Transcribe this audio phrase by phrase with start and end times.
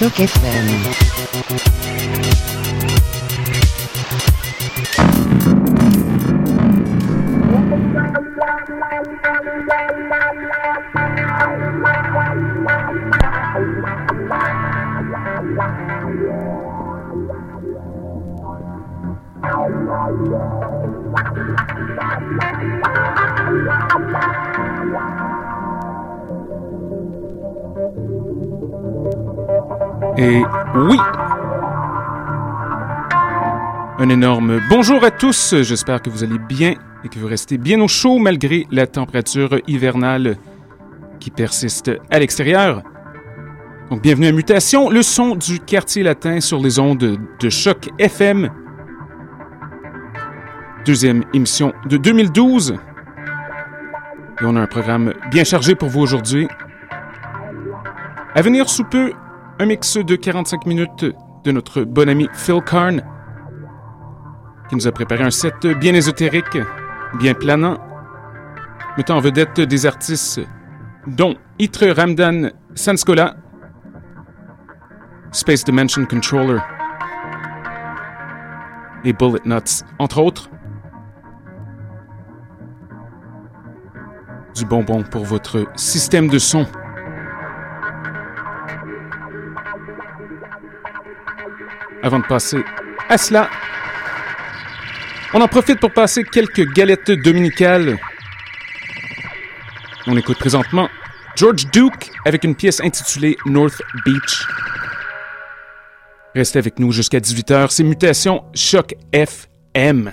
[0.00, 0.39] les
[34.02, 36.72] Un énorme bonjour à tous, j'espère que vous allez bien
[37.04, 40.38] et que vous restez bien au chaud malgré la température hivernale
[41.18, 42.82] qui persiste à l'extérieur.
[43.90, 48.48] Donc bienvenue à Mutation, le son du quartier latin sur les ondes de choc FM.
[50.86, 52.76] Deuxième émission de 2012.
[54.40, 56.48] Et on a un programme bien chargé pour vous aujourd'hui.
[58.34, 59.12] À venir sous peu,
[59.58, 61.04] un mix de 45 minutes
[61.44, 63.02] de notre bon ami Phil Karn,
[64.70, 66.56] qui nous a préparé un set bien ésotérique,
[67.18, 67.76] bien planant,
[68.96, 70.40] mettant en vedette des artistes
[71.08, 73.34] dont Itre Ramdan Sanskola,
[75.32, 76.60] Space Dimension Controller
[79.02, 80.48] et Bullet Nuts, entre autres.
[84.54, 86.64] Du bonbon pour votre système de son.
[92.04, 92.64] Avant de passer
[93.08, 93.50] à cela,
[95.32, 97.98] on en profite pour passer quelques galettes dominicales.
[100.06, 100.88] On écoute présentement
[101.36, 104.46] George Duke avec une pièce intitulée North Beach.
[106.34, 110.12] Restez avec nous jusqu'à 18h, c'est Mutation Choc FM.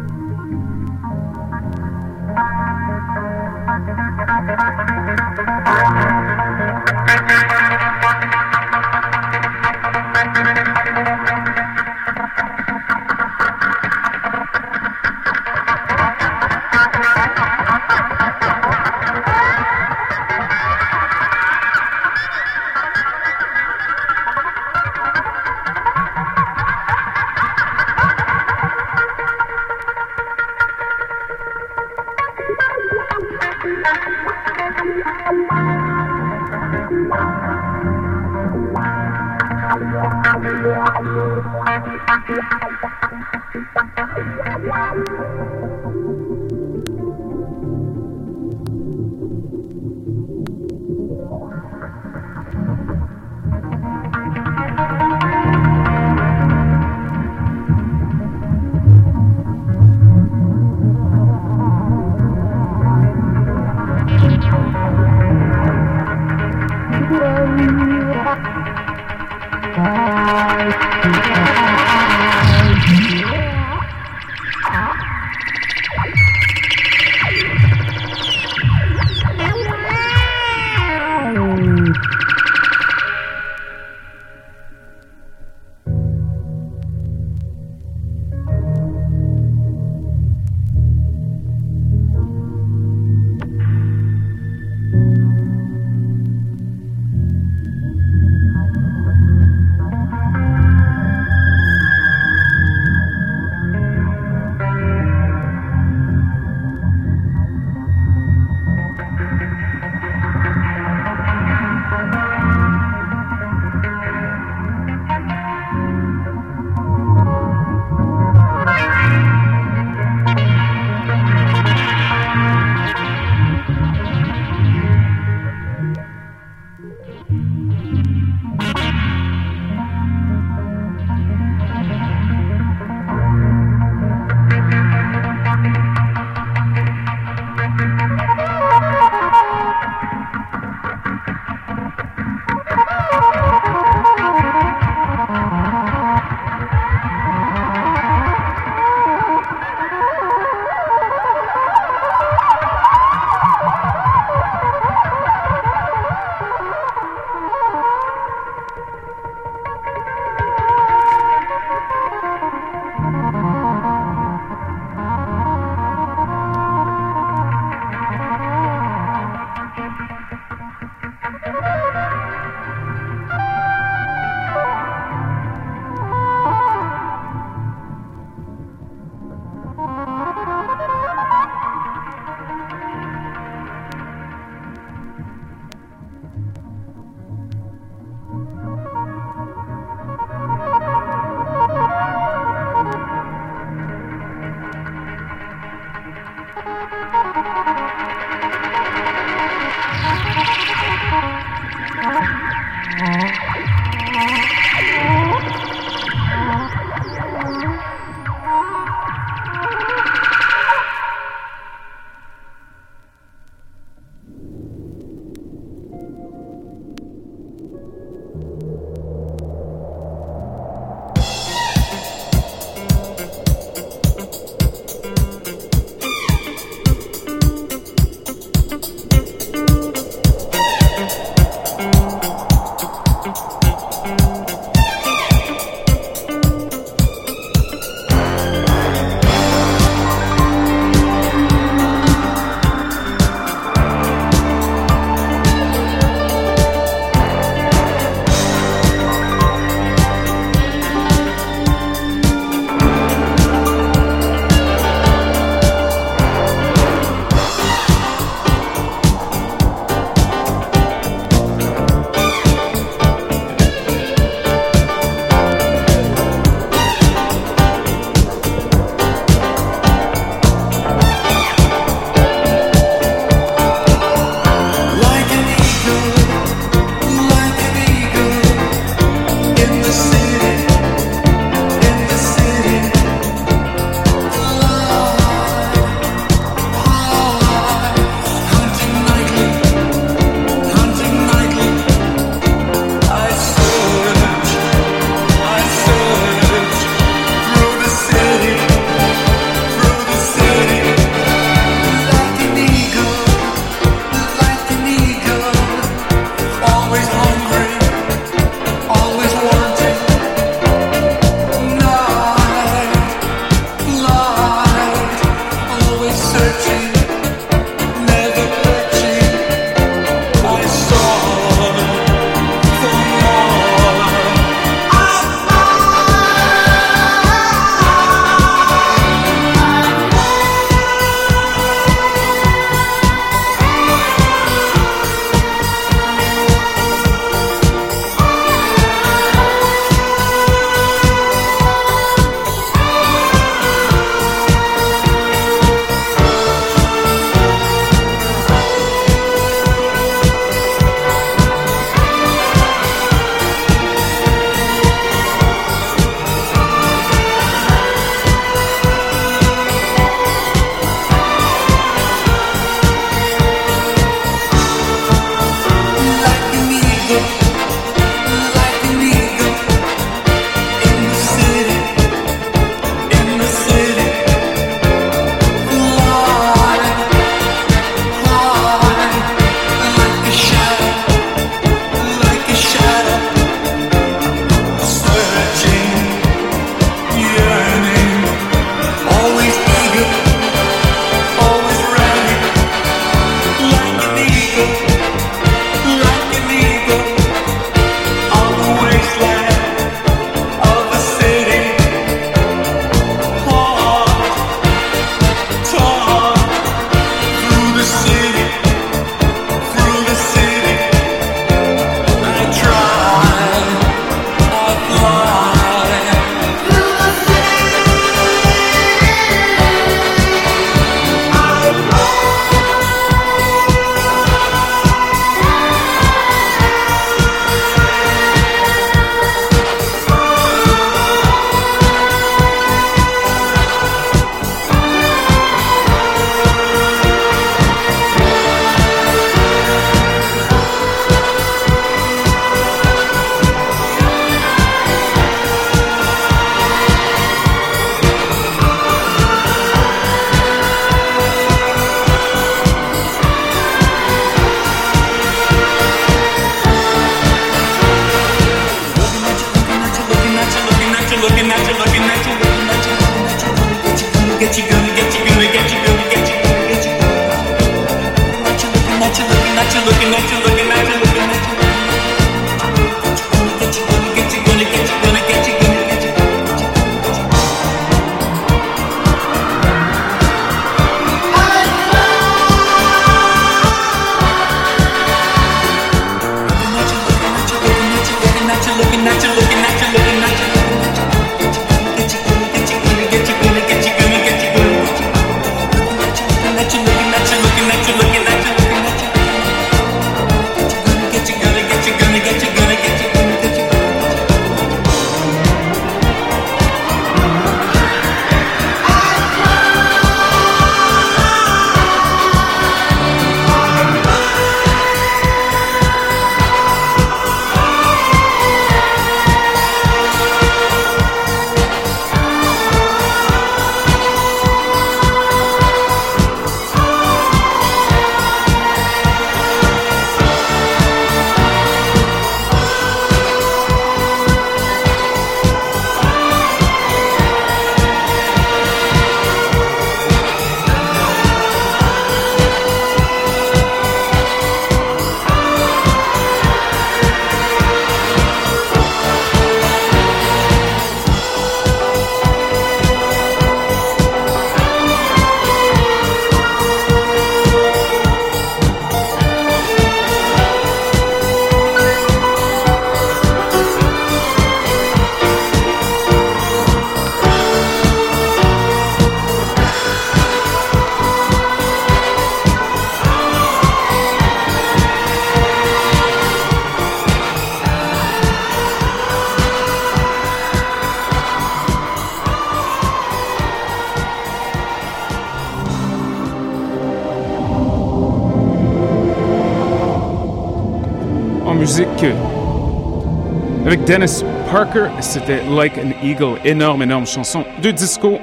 [593.71, 598.19] Avec Dennis Parker, c'était Like an Eagle, énorme, énorme chanson de disco.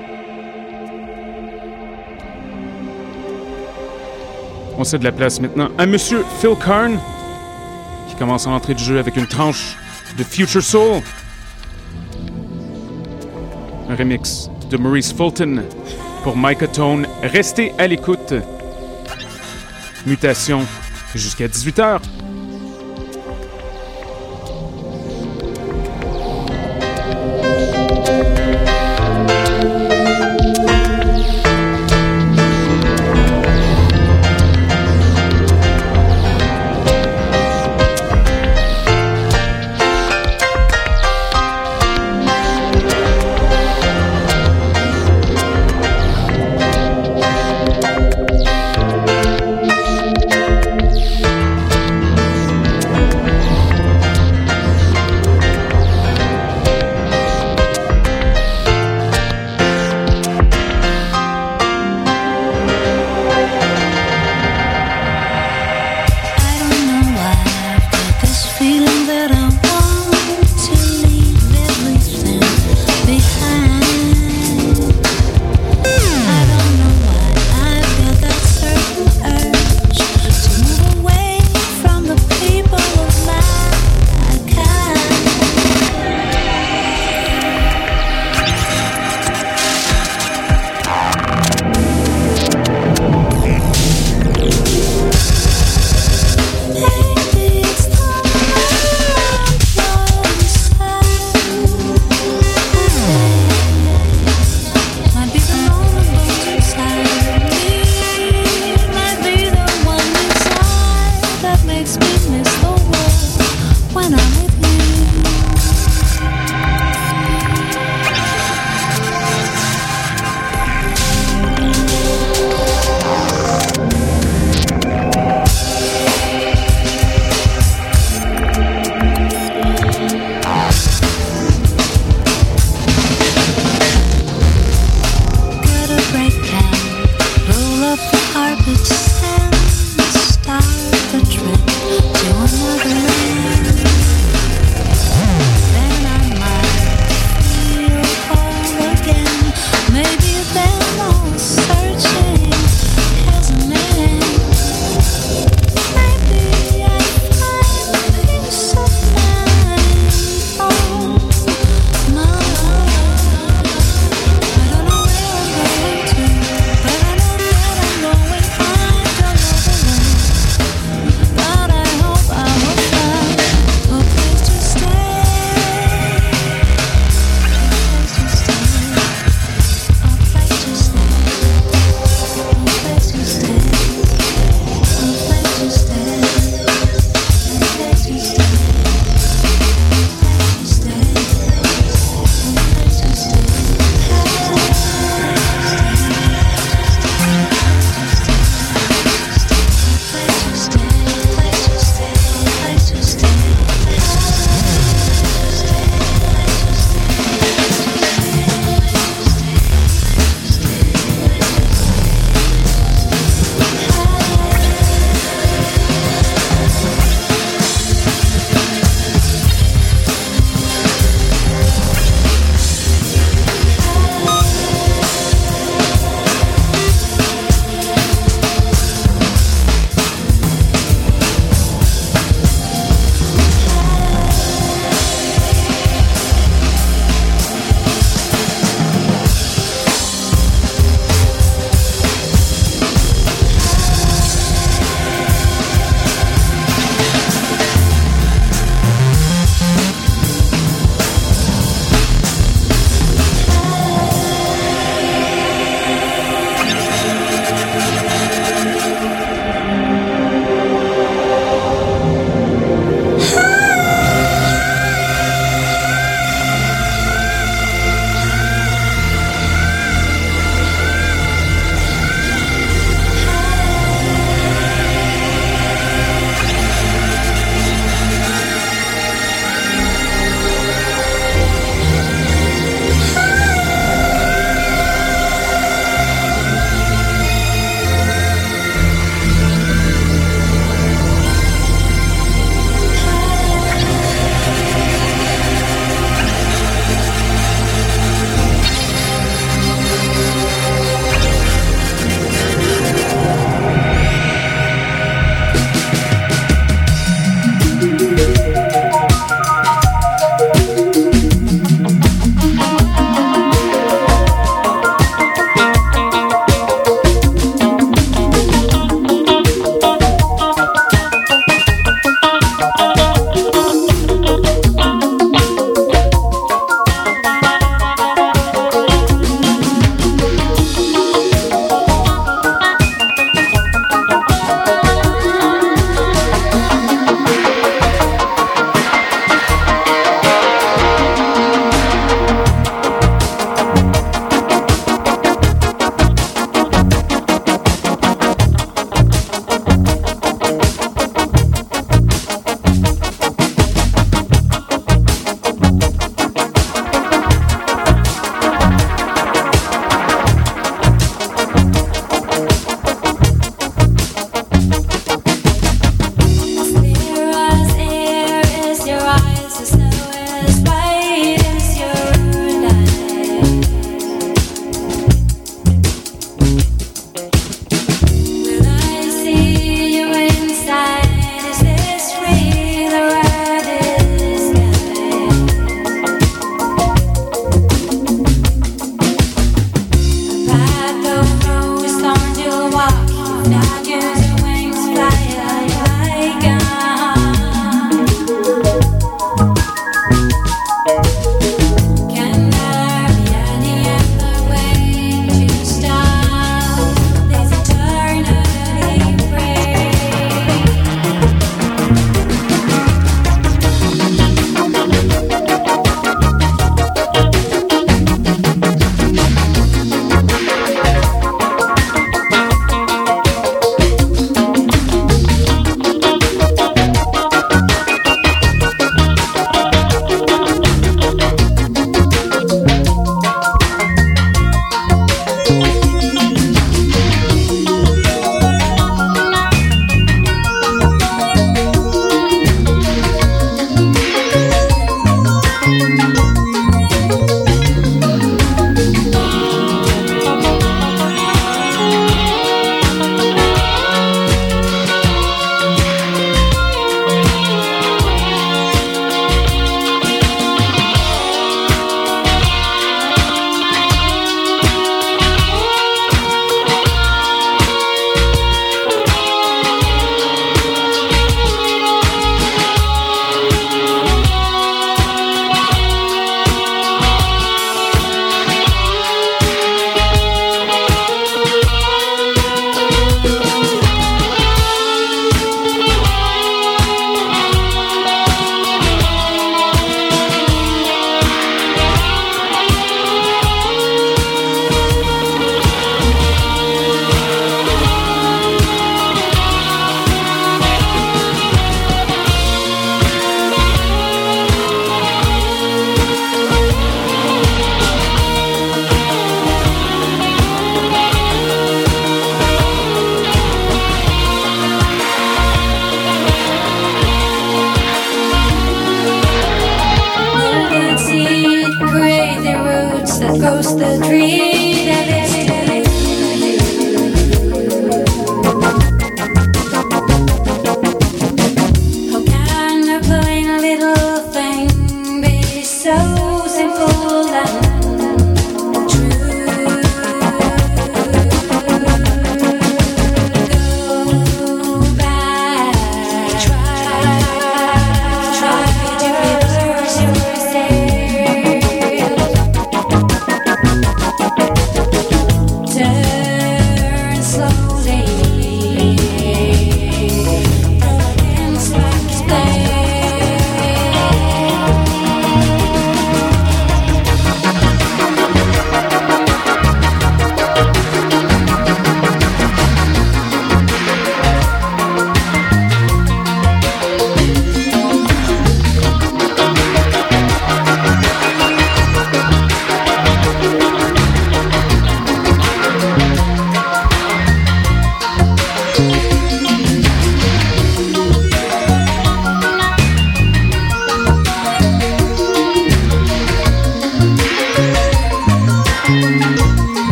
[4.77, 6.99] On cède la place maintenant à Monsieur Phil Karn,
[8.11, 9.75] qui commence à entrer du jeu avec une tranche
[10.19, 11.01] de Future Soul.
[13.89, 15.63] Un remix de Maurice Fulton
[16.25, 17.07] pour Micah Tone.
[17.23, 18.35] Restez à l'écoute.
[20.05, 20.61] Mutation
[21.15, 22.03] jusqu'à 18h.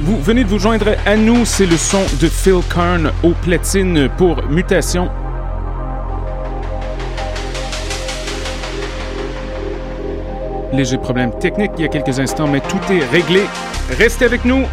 [0.00, 4.08] Vous venez de vous joindre à nous, c'est le son de Phil Karn au platine
[4.16, 5.10] pour Mutation.
[10.72, 13.42] Léger problème technique il y a quelques instants, mais tout est réglé.
[13.98, 14.64] Restez avec nous,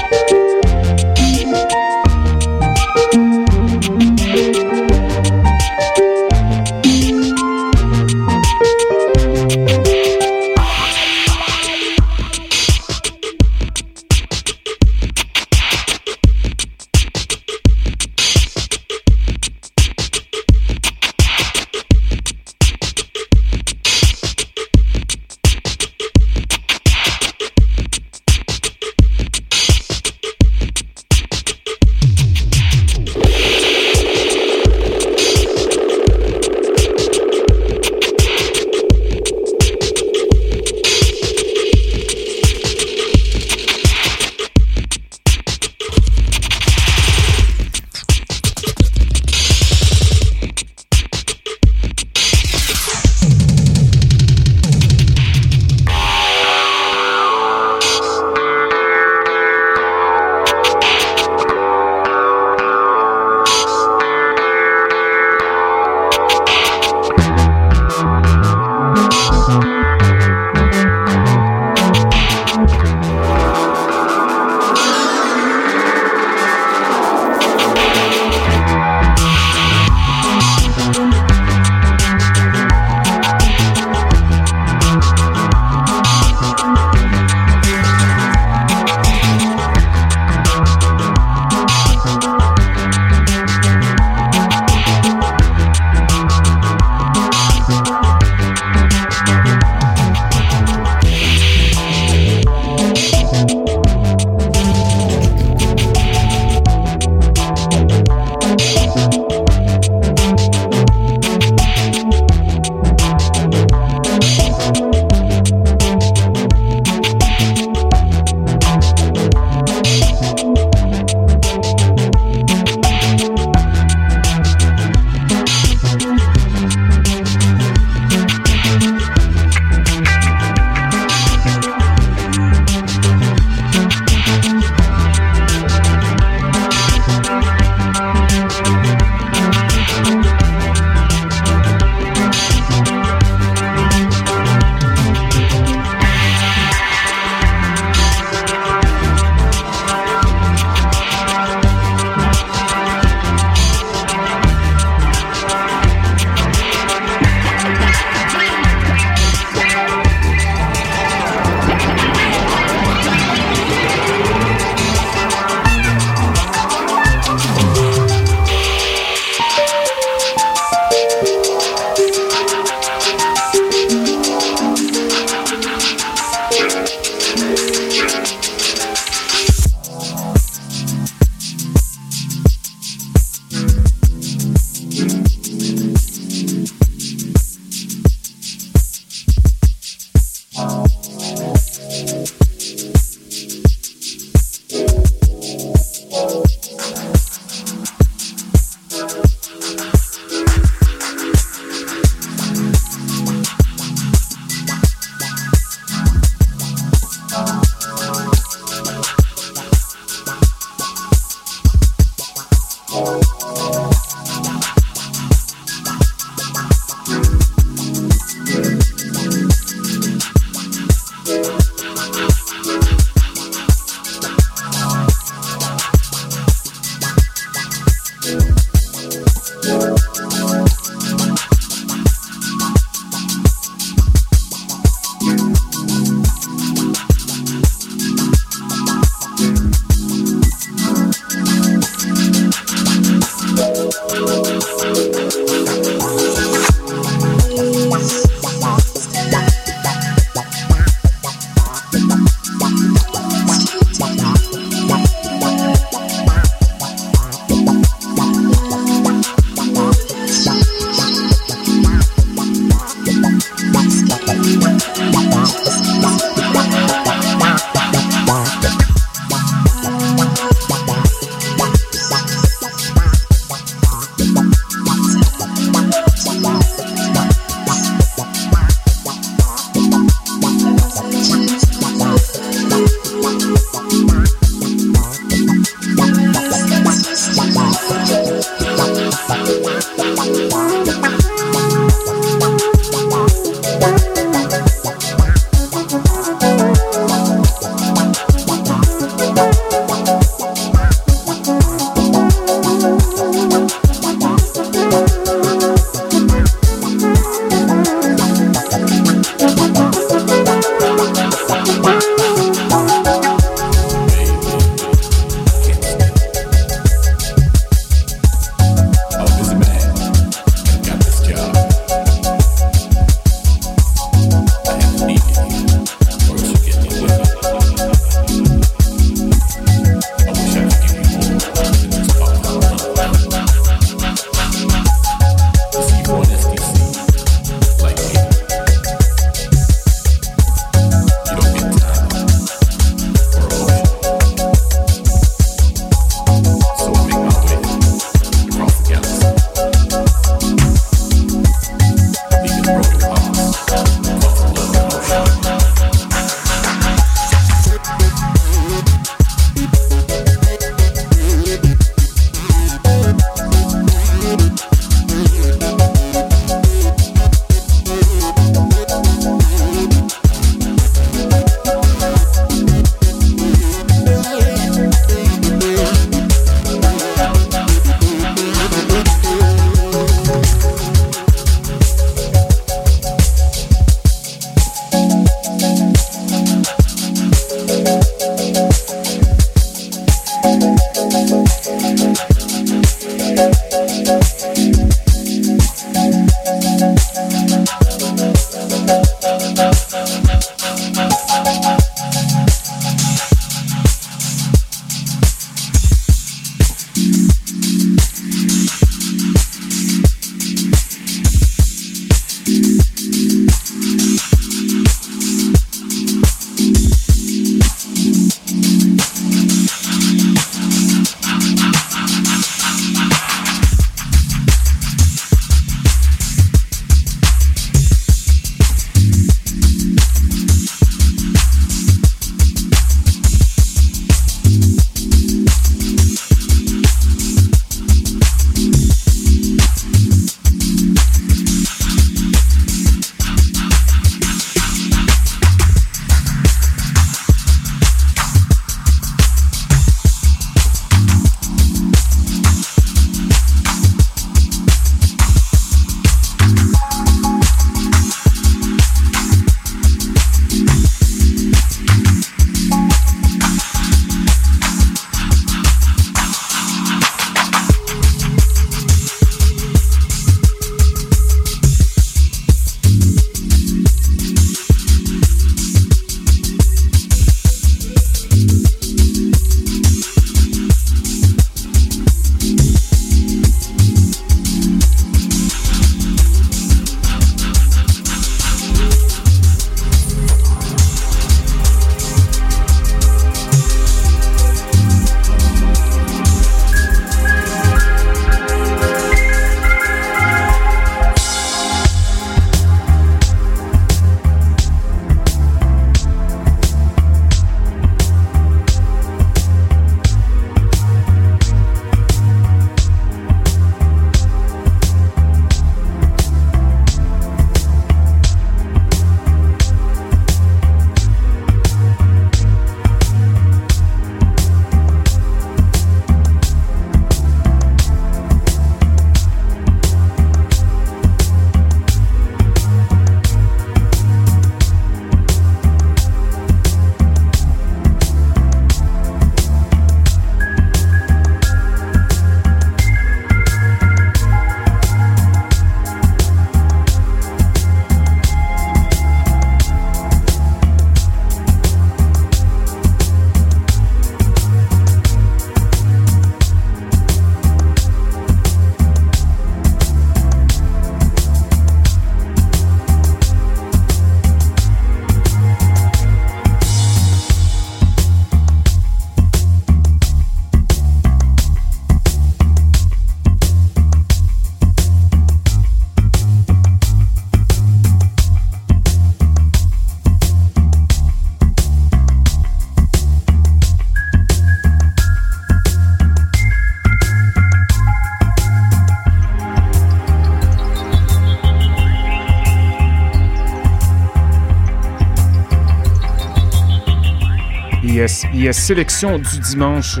[597.96, 600.00] Yes, yes, sélection du dimanche.